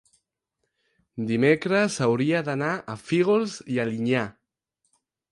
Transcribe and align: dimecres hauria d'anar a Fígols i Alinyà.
dimecres 1.31 1.97
hauria 2.05 2.41
d'anar 2.47 2.69
a 2.93 2.95
Fígols 3.01 3.57
i 3.75 3.77
Alinyà. 3.83 4.23